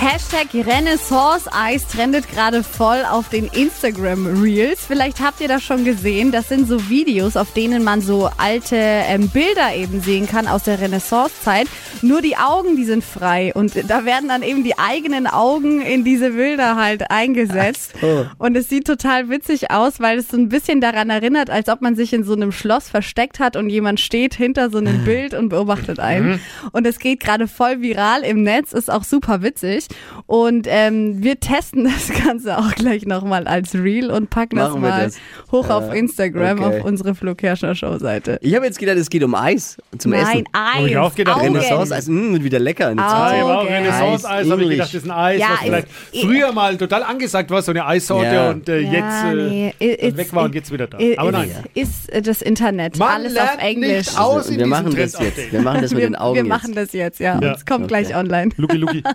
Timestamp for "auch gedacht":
40.98-41.42